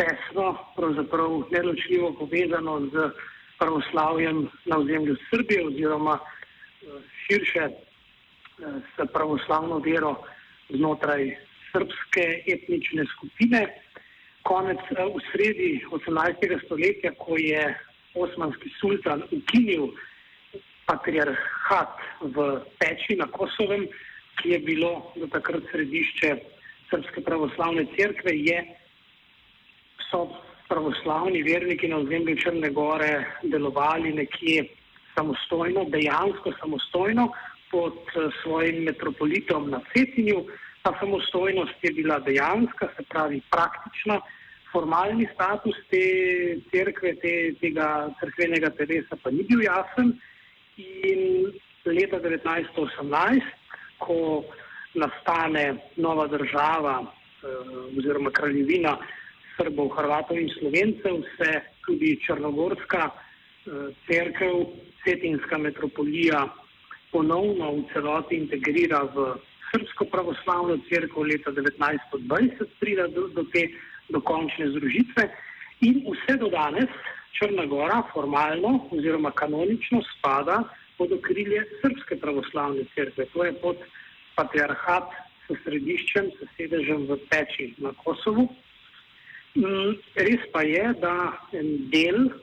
tesno, 0.00 0.56
pravzaprav 0.76 1.42
neločljivo 1.50 2.12
povezano 2.12 2.80
z 2.92 3.10
pravoslavjem 3.58 4.48
na 4.64 4.78
ozemlju 4.78 5.16
Srbije 5.30 5.66
oziroma 5.66 6.18
eh, 6.18 6.86
širše 7.22 7.64
eh, 7.68 7.74
s 8.96 9.12
pravoslavno 9.12 9.78
vero 9.78 10.14
znotraj 10.68 11.36
srpske 11.72 12.26
etnične 12.46 13.04
skupine. 13.12 13.66
Konec 14.42 14.80
v 14.90 15.20
sredi 15.32 15.84
18. 15.90 16.64
stoletja, 16.64 17.12
ko 17.18 17.36
je 17.36 17.74
osmanski 18.14 18.70
sultan 18.80 19.22
ukinil 19.30 19.92
patriarhat 20.88 22.00
v 22.20 22.60
Peči 22.80 23.16
na 23.20 23.26
Kosovem, 23.26 23.84
ki 24.40 24.56
je 24.56 24.58
bilo 24.58 25.12
do 25.16 25.28
takrat 25.28 25.62
središče 25.72 26.30
Srpske 26.90 27.20
pravoslavne 27.22 27.84
cerkve, 27.94 28.32
je, 28.34 28.79
so 30.10 30.28
pravoslavni 30.68 31.42
verniki 31.42 31.88
na 31.88 31.98
ozemlju 31.98 32.36
Črne 32.36 32.70
Gore 32.70 33.24
delovali 33.42 34.12
nekje 34.12 34.64
samostojno, 35.14 35.84
dejansko 35.84 36.52
samostojno 36.60 37.32
pod 37.70 37.94
eh, 38.14 38.28
svojim 38.42 38.82
metropolitom 38.84 39.70
na 39.70 39.80
Cetinju. 39.92 40.44
Ta 40.82 40.94
samostojnost 41.00 41.74
je 41.82 41.92
bila 41.92 42.18
dejanska, 42.18 42.88
se 42.96 43.02
pravi 43.08 43.40
praktična. 43.50 44.20
Formalni 44.72 45.26
status 45.34 45.76
te 45.90 46.04
cerkve, 46.70 47.14
te, 47.22 47.34
tega 47.60 48.08
crkvenega 48.20 48.70
telesa 48.78 49.18
pa 49.22 49.30
ni 49.30 49.42
bil 49.48 49.62
jasen. 49.66 50.14
In 50.76 51.50
leta 51.84 52.20
1918, 52.22 53.40
ko 53.98 54.44
nastane 54.94 55.74
nova 55.96 56.26
država 56.26 56.94
eh, 57.02 57.98
oziroma 57.98 58.30
kraljevina 58.30 58.96
Srbov, 59.60 59.92
Hrvatov 59.92 60.40
in 60.40 60.48
Slovencev, 60.56 61.20
se 61.36 61.60
tudi 61.84 62.16
Črnogorska 62.24 63.12
eh, 63.12 63.92
cerkev, 64.08 64.72
Cetinska 65.04 65.58
metropolija 65.58 66.48
ponovno 67.12 67.76
v 67.76 67.84
celoti 67.92 68.40
integrira 68.40 69.04
v 69.12 69.36
Srpsko 69.68 70.08
pravoslavno 70.08 70.80
cerkev 70.88 71.28
leta 71.28 71.52
1920, 71.52 72.80
pride 72.80 73.08
do, 73.12 73.28
do 73.28 73.44
te 73.52 73.68
dokončne 74.08 74.72
združitve 74.72 75.28
in 75.84 76.00
vse 76.08 76.40
do 76.40 76.48
danes 76.48 76.88
Črna 77.36 77.66
Gora 77.66 78.02
formalno 78.12 78.88
oziroma 78.90 79.30
kanonično 79.30 80.02
spada 80.16 80.62
pod 80.98 81.12
okrilje 81.12 81.64
Srpske 81.80 82.16
pravoslavne 82.16 82.84
cerkve. 82.94 83.28
To 83.32 83.44
je 83.44 83.52
pod 83.60 83.76
patriarhat 84.36 85.12
s 85.48 85.56
središčem, 85.64 86.32
s 86.36 86.48
sedežem 86.56 87.06
v 87.08 87.16
Peči 87.30 87.74
na 87.78 87.92
Kosovu. 88.04 88.48
Mm, 89.58 89.96
res 90.14 90.42
pa 90.52 90.62
je, 90.62 90.82
da 91.02 91.34
del 91.90 92.28
eh, 92.30 92.34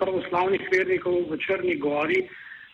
pravoslavnih 0.00 0.64
vernikov 0.72 1.28
v 1.30 1.38
Črni 1.38 1.76
Gori 1.78 2.24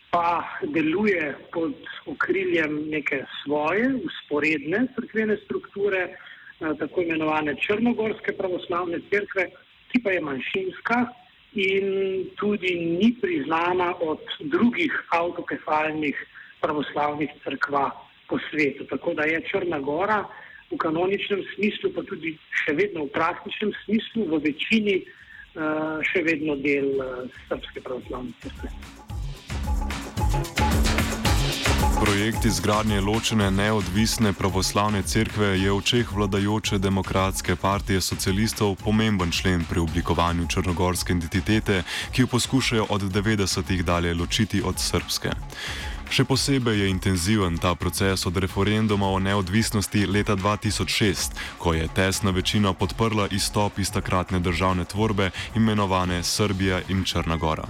pa 0.08 0.40
deluje 0.72 1.34
pod 1.52 1.76
okriljem 2.08 2.88
neke 2.88 3.26
svoje, 3.42 3.90
usporedne 4.08 4.86
crkvene 4.96 5.36
strukture, 5.44 6.16
eh, 6.16 6.72
tako 6.80 7.04
imenovane 7.04 7.58
Črnogorske 7.60 8.32
pravoslavne 8.40 9.02
crkve, 9.12 9.50
ki 9.92 10.00
pa 10.00 10.16
je 10.16 10.24
manjšinska 10.24 11.04
in 11.60 11.86
tudi 12.40 12.72
ni 12.72 13.12
priznana 13.20 13.92
od 14.00 14.24
drugih 14.48 14.96
avtokefalnih 15.12 16.16
pravoslavnih 16.64 17.36
crkva 17.44 17.90
po 18.28 18.40
svetu. 18.48 18.88
Tako 18.88 19.12
da 19.14 19.28
je 19.28 19.44
Črna 19.44 19.80
Gora 19.80 20.24
v 20.70 20.78
kanoničnem 20.78 21.42
smislu, 21.54 21.92
pa 21.94 22.02
tudi 22.02 22.36
še 22.64 22.74
vedno 22.74 23.06
v 23.06 23.14
praktičnem 23.14 23.72
smislu, 23.84 24.26
v 24.32 24.42
večini 24.50 24.96
uh, 25.02 26.02
še 26.02 26.24
vedno 26.26 26.58
del 26.58 26.90
uh, 26.98 27.26
Srpske 27.46 27.84
pravoslavne 27.86 28.34
crkve. 28.42 28.70
Projekt 31.96 32.44
izgradnje 32.44 33.00
ločene 33.00 33.50
neodvisne 33.50 34.32
pravoslavne 34.36 35.00
cerkve 35.02 35.56
je 35.56 35.70
v 35.72 35.76
očeh 35.76 36.12
vladajoče 36.12 36.78
demokratske 36.78 37.56
partije 37.56 38.00
socialistov 38.00 38.76
pomemben 38.84 39.32
člen 39.32 39.64
pri 39.64 39.80
oblikovanju 39.80 40.44
črnogorske 40.44 41.16
identitete, 41.16 41.82
ki 42.12 42.22
jo 42.22 42.26
poskušajo 42.26 42.86
od 42.90 43.02
90-ih 43.02 43.84
dalje 43.84 44.14
ločiti 44.14 44.62
od 44.62 44.76
srpske. 44.78 45.32
Še 46.06 46.22
posebej 46.24 46.80
je 46.80 46.88
intenziven 46.88 47.58
ta 47.58 47.74
proces 47.74 48.26
od 48.26 48.36
referenduma 48.38 49.08
o 49.10 49.18
neodvisnosti 49.18 50.06
leta 50.06 50.36
2006, 50.38 51.34
ko 51.58 51.74
je 51.74 51.88
tesna 51.94 52.30
večina 52.30 52.72
podprla 52.72 53.26
izstop 53.34 53.78
iz 53.78 53.90
takratne 53.90 54.38
državne 54.40 54.84
tvorbe 54.84 55.30
imenovane 55.56 56.22
Srbija 56.22 56.80
in 56.88 57.04
Črna 57.04 57.36
Gora. 57.36 57.66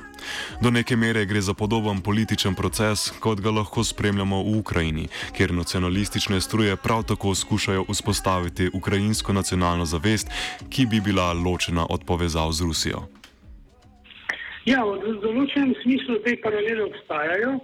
Do 0.61 0.71
neke 0.71 0.97
mere 0.97 1.25
gre 1.25 1.41
za 1.41 1.55
podoben 1.55 2.01
političen 2.01 2.55
proces, 2.55 3.11
kot 3.21 3.41
ga 3.41 3.51
lahko 3.51 3.85
spremljamo 3.85 4.43
v 4.43 4.59
Ukrajini, 4.59 5.09
kjer 5.37 5.55
nacionalistične 5.55 6.41
struje 6.41 6.77
prav 6.77 7.03
tako 7.03 7.35
skušajo 7.35 7.87
vzpostaviti 7.89 8.71
ukrajinsko 8.73 9.33
nacionalno 9.33 9.85
zavest, 9.85 10.29
ki 10.69 10.87
bi 10.87 11.01
bila 11.01 11.33
ločena 11.33 11.87
od 11.91 12.05
povezav 12.05 12.53
z 12.53 12.61
Rusijo. 12.69 13.09
Ja, 14.67 14.83
v 14.83 15.17
določenem 15.23 15.73
smislu 15.83 16.21
te 16.25 16.37
paralele 16.43 16.85
obstajajo. 16.91 17.57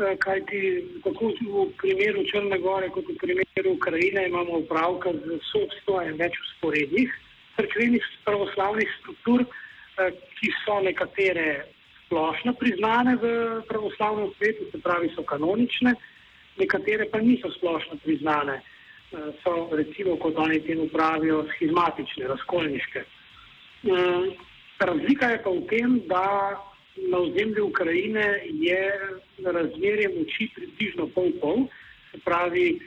Eh, 0.00 0.16
kajti 0.16 0.60
tako 1.04 1.28
v 1.28 1.68
primeru 1.76 2.24
Črne 2.24 2.56
Gore 2.58 2.88
kot 2.88 3.04
v 3.04 3.16
primeru 3.20 3.76
Ukrajine 3.76 4.24
imamo 4.24 4.64
upravka 4.64 5.12
z 5.12 5.36
sobstvom 5.52 6.16
več 6.16 6.32
usporednih 6.32 7.10
crkvenih 7.56 8.04
pravoslavnih 8.24 8.88
struktur, 9.00 9.44
eh, 9.44 10.10
ki 10.40 10.48
so 10.64 10.80
nekatere 10.80 11.68
splošno 12.06 12.54
priznane 12.56 13.16
v 13.20 13.24
pravoslavnem 13.68 14.32
svetu, 14.38 14.64
se 14.72 14.80
pravi 14.80 15.12
so 15.12 15.22
kanonične, 15.28 15.92
nekatere 16.56 17.04
pa 17.12 17.20
niso 17.20 17.52
splošno 17.52 18.00
priznane, 18.00 18.62
eh, 19.12 19.28
so 19.44 19.68
recimo, 19.76 20.16
kot 20.16 20.40
oni 20.40 20.60
temu 20.64 20.88
pravijo, 20.88 21.44
schizmatične, 21.52 22.32
razkolniške. 22.32 23.04
Razlika 24.80 25.26
je 25.36 25.42
pa 25.44 25.50
v 25.50 25.60
tem, 25.68 26.00
da 26.08 26.56
na 26.96 27.18
ozemlju 27.18 27.66
Ukrajine 27.66 28.40
je 28.56 29.20
razmerje 29.50 30.08
moči 30.14 30.48
približno 30.54 31.08
pol-pol, 31.14 31.66
se 32.10 32.20
pravi, 32.24 32.80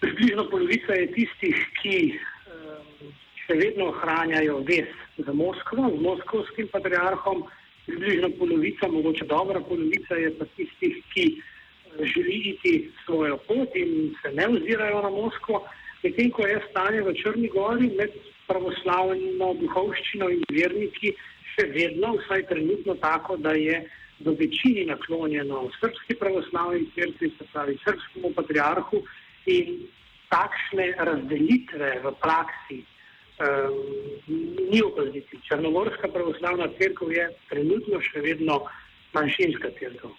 približno 0.00 0.48
polovica 0.50 0.92
je 0.94 1.06
tistih, 1.14 1.62
ki 1.80 1.96
um, 2.12 3.14
še 3.46 3.56
vedno 3.60 3.90
ohranjajo 3.94 4.60
vez 4.68 4.90
za 5.18 5.32
Moskvo, 5.32 5.88
z 5.96 6.02
moskovskim 6.04 6.68
patriarhom, 6.72 7.46
približno 7.86 8.30
polovica, 8.38 8.88
mogoče 8.88 9.24
dobra 9.30 9.60
polovica 9.60 10.18
je 10.20 10.34
pa 10.38 10.48
tistih, 10.56 11.00
ki 11.14 11.26
uh, 11.36 12.04
želi 12.04 12.40
iti 12.54 12.90
svojo 13.04 13.36
pot 13.36 13.76
in 13.76 14.14
se 14.22 14.32
ne 14.32 14.48
ozirajo 14.48 15.02
na 15.02 15.10
Moskvo, 15.10 15.64
medtem 16.02 16.30
ko 16.30 16.46
je 16.46 16.60
stanje 16.70 17.02
v 17.02 17.14
Črni 17.22 17.48
Gori 17.48 17.90
med 17.98 18.14
pravoslavno 18.46 19.54
duhovščino 19.60 20.30
in 20.34 20.44
verniki 20.50 21.14
še 21.54 21.66
vedno, 21.74 22.14
vsaj 22.22 22.46
trenutno 22.48 22.94
tako, 23.02 23.36
da 23.36 23.54
je 23.58 23.82
v 24.24 24.34
večini 24.38 24.84
naklonjeno 24.86 25.70
srpski 25.80 26.14
pravoslavni 26.14 26.86
crkvi, 26.94 27.32
se 27.38 27.44
pravi 27.52 27.78
srpskemu 27.84 28.32
patriarhu 28.36 29.02
in 29.46 29.86
takšne 30.30 30.94
razdelitve 30.98 31.90
v 32.04 32.12
praksi 32.22 32.78
um, 32.80 33.78
ni 34.70 34.82
opaziti. 34.82 35.40
Črnogorska 35.48 36.08
pravoslavna 36.08 36.68
crkva 36.78 37.12
je 37.12 37.28
trenutno 37.48 38.00
še 38.00 38.20
vedno 38.20 38.60
manjšinska 39.16 39.72
crkva. 39.80 40.12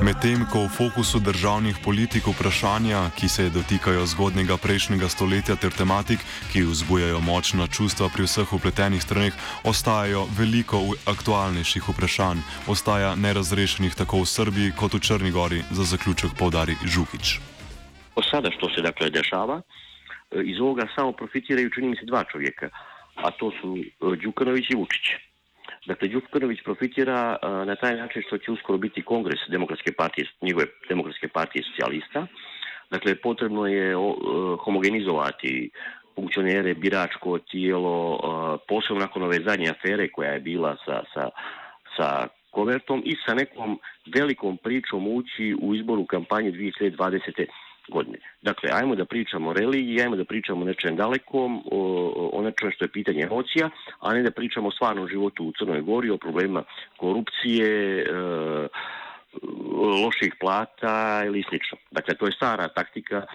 Medtem 0.00 0.46
ko 0.52 0.64
v 0.64 0.72
fokusu 0.72 1.20
državnih 1.20 1.76
politik 1.84 2.24
vprašanja, 2.26 3.10
ki 3.16 3.28
se 3.28 3.50
dotikajo 3.52 4.06
zgodnega 4.06 4.56
prejšnjega 4.56 5.08
stoletja 5.12 5.56
ter 5.60 5.70
tematik, 5.76 6.24
ki 6.52 6.64
vzbujajo 6.64 7.20
močna 7.20 7.66
čustva 7.68 8.08
pri 8.08 8.24
vseh 8.24 8.48
upletenih 8.52 9.02
straneh, 9.02 9.36
ostajajo 9.64 10.24
veliko 10.38 10.80
aktualnejših 11.04 11.88
vprašanj, 11.92 12.40
ostaja 12.66 13.12
nerazrešenih 13.14 13.94
tako 13.94 14.24
v 14.24 14.32
Srbiji 14.32 14.72
kot 14.72 14.96
v 14.96 15.04
Črni 15.04 15.30
Gori, 15.30 15.60
za 15.70 15.84
zaključek 15.84 16.32
povdari 16.38 16.80
Žukič. 16.80 17.40
Sada 18.30 18.50
što 18.50 18.68
se 18.74 18.82
dakle 18.82 19.10
dešava, 19.10 19.62
iz 20.44 20.60
ovoga 20.60 20.88
samo 20.94 21.12
profitiraju 21.12 21.70
čini 21.70 21.88
mi 21.88 21.96
se 21.96 22.06
dva 22.06 22.24
čovjeka, 22.32 22.68
a 23.16 23.30
to 23.30 23.52
su 23.60 23.76
Đukanović 24.22 24.70
i 24.70 24.76
Vučić. 24.76 25.29
Dakle, 25.86 26.08
Đukanović 26.08 26.62
profitira 26.64 27.36
na 27.66 27.76
taj 27.76 27.96
način 27.96 28.22
što 28.26 28.38
će 28.38 28.50
uskoro 28.52 28.78
biti 28.78 29.02
kongres 29.02 29.40
demokratske 29.48 29.92
partije, 29.92 30.26
njegove 30.40 30.66
demokratske 30.88 31.28
partije 31.28 31.62
socijalista. 31.62 32.26
Dakle, 32.90 33.14
potrebno 33.14 33.66
je 33.66 33.94
homogenizovati 34.64 35.70
funkcionere, 36.14 36.74
biračko 36.74 37.38
tijelo, 37.38 38.18
posebno 38.68 39.00
nakon 39.00 39.22
ove 39.22 39.38
zadnje 39.46 39.70
afere 39.70 40.08
koja 40.08 40.30
je 40.30 40.40
bila 40.40 40.76
sa, 40.84 41.02
sa, 41.14 41.30
sa 41.96 42.28
Kovertom 42.50 43.02
i 43.04 43.16
sa 43.26 43.34
nekom 43.34 43.78
velikom 44.14 44.56
pričom 44.56 45.06
ući 45.08 45.56
u 45.62 45.74
izboru 45.74 46.04
kampanje 46.04 46.52
2020 46.52 47.46
godine. 47.90 48.18
Dakle, 48.42 48.70
ajmo 48.72 48.94
da 48.94 49.04
pričamo 49.04 49.50
o 49.50 49.52
religiji, 49.52 50.02
ajmo 50.02 50.16
da 50.16 50.24
pričamo 50.24 50.62
o 50.62 50.64
nečem 50.64 50.96
dalekom, 50.96 51.62
o, 51.70 52.30
o 52.32 52.42
nečem 52.42 52.70
što 52.70 52.84
je 52.84 52.88
pitanje 52.88 53.22
emocija, 53.22 53.70
a 54.00 54.14
ne 54.14 54.22
da 54.22 54.30
pričamo 54.30 54.68
o 54.68 54.70
stvarnom 54.70 55.08
životu 55.08 55.44
u 55.44 55.52
Crnoj 55.58 55.80
Gori, 55.80 56.10
o 56.10 56.18
problemima 56.18 56.62
korupcije, 56.96 58.02
e, 58.02 58.68
loših 60.04 60.34
plata 60.40 61.22
ili 61.26 61.44
slično. 61.48 61.78
Dakle, 61.90 62.14
to 62.14 62.26
je 62.26 62.32
stara 62.32 62.68
taktika 62.68 63.16
e, 63.16 63.26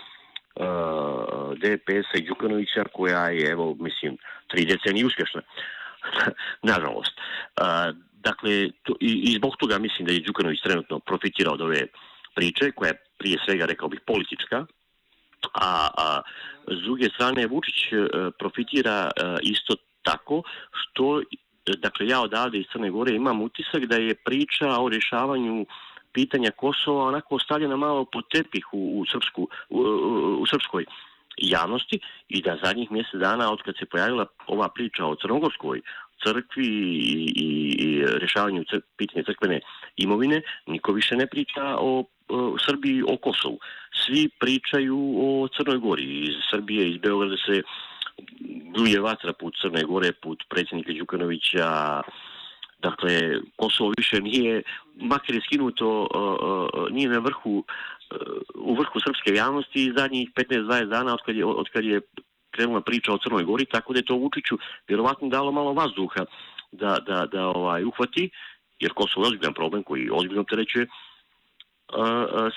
DPS-a 1.62 2.18
i 2.18 2.28
Đukanovića 2.28 2.84
koja 2.94 3.30
je, 3.30 3.52
evo, 3.52 3.76
mislim, 3.80 4.18
tri 4.48 4.66
decenije 4.66 5.06
uspješna. 5.06 5.42
Nažalost. 6.72 7.14
E, 7.18 7.62
dakle, 8.14 8.70
to, 8.84 8.94
i, 9.00 9.12
i 9.28 9.36
zbog 9.38 9.56
toga 9.60 9.78
mislim 9.80 10.08
da 10.08 10.14
je 10.14 10.20
Đukanović 10.20 10.62
trenutno 10.62 11.00
profitirao 11.00 11.54
od 11.54 11.62
ove 11.62 11.88
priče, 12.36 12.72
koja 12.72 12.88
je 12.88 13.02
prije 13.18 13.38
svega 13.46 13.66
rekao 13.66 13.88
bih 13.90 14.00
politička, 14.08 14.66
a, 15.54 15.90
a 15.98 16.22
s 16.68 16.84
druge 16.84 17.10
strane 17.10 17.48
Vučić 17.48 17.94
e, 17.94 18.08
profitira 18.40 19.12
e, 19.12 19.22
isto 19.42 19.76
tako 20.02 20.44
što 20.72 21.22
dakle 21.78 22.08
ja 22.08 22.22
odavde 22.22 22.58
iz 22.58 22.66
Crne 22.72 22.90
Gore 22.90 23.16
imam 23.16 23.42
utisak 23.42 23.86
da 23.86 23.96
je 23.96 24.16
priča 24.16 24.68
o 24.80 24.90
rješavanju 24.90 25.66
pitanja 26.14 26.52
Kosova 26.52 27.08
onako 27.08 27.36
ostavljena 27.36 27.76
malo 27.76 28.06
pod 28.06 28.24
tepih 28.32 28.66
u, 28.72 29.00
u, 29.00 29.06
srpsku, 29.06 29.48
u, 29.70 29.80
u 30.40 30.46
srpskoj 30.46 30.86
javnosti 31.38 32.00
i 32.28 32.42
da 32.42 32.60
zadnjih 32.64 32.92
mjesec 32.92 33.20
dana 33.20 33.52
od 33.52 33.62
kad 33.62 33.76
se 33.80 33.86
pojavila 33.86 34.26
ova 34.48 34.70
priča 34.70 35.06
o 35.06 35.16
crnogorskoj 35.16 35.82
crkvi 36.24 36.66
i, 36.66 37.34
i, 37.36 37.48
i 37.86 38.06
rješavanju 38.06 38.64
cr 38.64 38.80
pitanja 38.98 39.24
crkvene 39.26 39.60
imovine, 39.96 40.42
niko 40.68 40.92
više 40.92 41.16
ne 41.16 41.28
priča 41.28 41.76
o 41.80 42.04
u 42.30 42.58
Srbiji 42.66 43.04
o 43.08 43.18
Kosovu. 43.18 43.60
Svi 44.06 44.30
pričaju 44.40 44.98
o 45.18 45.48
Crnoj 45.58 45.78
Gori. 45.78 46.04
Iz 46.04 46.36
Srbije, 46.52 46.90
iz 46.90 46.98
Beograda 46.98 47.36
se 47.46 47.62
duje 48.76 49.00
vatra 49.00 49.34
put 49.34 49.54
Crne 49.62 49.84
Gore, 49.84 50.12
put 50.12 50.44
predsjednika 50.50 50.94
Đukanovića. 50.94 52.02
Dakle, 52.80 53.12
Kosovo 53.56 53.94
više 53.98 54.22
nije, 54.22 54.62
makar 54.96 55.36
je 55.36 55.42
skinuto, 55.42 56.08
nije 56.92 57.10
na 57.10 57.20
vrhu, 57.20 57.64
u 58.56 58.76
vrhu 58.76 59.00
srpske 59.00 59.34
javnosti 59.36 59.94
zadnjih 59.98 60.30
15-20 60.36 60.86
dana 60.86 61.14
od 61.14 61.20
kad 61.26 61.36
je, 61.36 61.46
od 61.46 61.70
kad 61.74 61.86
je 61.86 62.02
krenula 62.52 62.82
priča 62.82 63.14
o 63.14 63.18
Crnoj 63.18 63.44
Gori, 63.44 63.66
tako 63.66 63.94
da 63.94 64.00
je 64.00 64.06
to 64.06 64.16
Vučiću 64.16 64.58
vjerovatno 64.88 65.30
dalo 65.30 65.52
malo 65.52 65.74
vazduha 65.74 66.26
da, 66.72 66.98
da, 67.08 67.26
da 67.26 67.48
ovaj, 67.48 67.84
uhvati, 67.84 68.30
jer 68.80 68.92
Kosovo 68.94 69.26
je 69.26 69.28
ozbiljan 69.28 69.54
problem 69.54 69.84
koji 69.84 70.10
ozbiljno 70.12 70.44
trećuje 70.44 70.88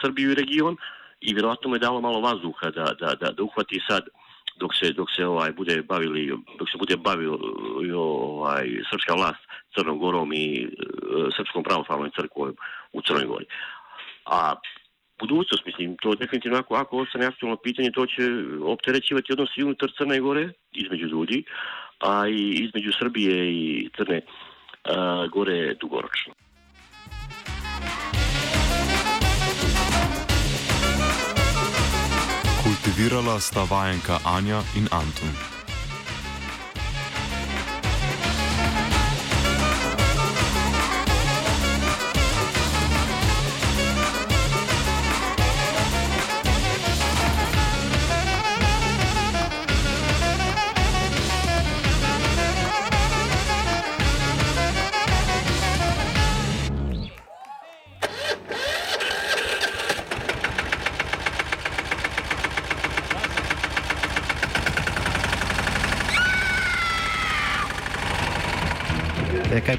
Srbiju 0.01 0.31
i 0.31 0.35
region 0.35 0.77
i 1.21 1.35
vjerojatno 1.35 1.69
mu 1.69 1.77
je 1.77 1.79
dalo 1.79 2.01
malo 2.01 2.21
vazduha 2.21 2.71
da, 2.71 2.85
da, 3.01 3.15
da, 3.21 3.31
da 3.33 3.43
uhvati 3.43 3.81
sad 3.89 4.03
dok 4.61 4.75
se, 4.75 4.93
dok 4.93 5.09
se 5.17 5.27
ovaj 5.27 5.53
bude 5.53 5.83
bavili, 5.83 6.33
dok 6.59 6.69
se 6.71 6.79
bude 6.79 6.97
bavio 6.97 7.39
ovaj, 7.95 8.67
srpska 8.91 9.15
vlast 9.15 9.43
Crnom 9.75 9.99
Gorom 9.99 10.33
i 10.33 10.63
e, 10.63 10.69
Srpskom 11.37 11.63
pravoslavnom 11.63 12.11
crkvom 12.17 12.57
u 12.93 13.03
Crnoj 13.03 13.25
Gori. 13.25 13.47
A 14.27 14.55
budućnost, 15.19 15.67
mislim, 15.67 15.97
to 16.03 16.15
definitivno 16.15 16.59
ako, 16.59 16.75
ako 16.75 16.99
ostane 16.99 17.27
aktualno 17.27 17.57
pitanje, 17.57 17.91
to 17.91 18.07
će 18.07 18.23
opterećivati 18.63 19.33
odnos 19.33 19.57
unutar 19.57 19.91
Crne 19.99 20.21
Gore, 20.21 20.53
između 20.73 21.07
ljudi, 21.07 21.45
a 21.99 22.29
i 22.29 22.51
između 22.65 22.93
Srbije 22.99 23.53
i 23.53 23.89
Crne 23.97 24.21
a, 24.85 25.27
Gore 25.33 25.75
dugoročno. 25.75 26.35
Kultivirala 32.89 33.41
sta 33.41 33.67
vajenka 33.71 34.21
Anja 34.25 34.63
in 34.77 34.89
Antun. 34.91 35.58